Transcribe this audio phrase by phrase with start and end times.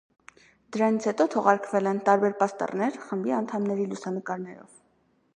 [0.75, 4.73] Դրանից հետո թողարկվել են տարբեր պաստառներ խմբի անդամների լուսանկարներով։